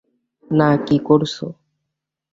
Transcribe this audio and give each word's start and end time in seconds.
না, 0.51 0.69
কী 0.85 0.97
করছো? 1.07 1.45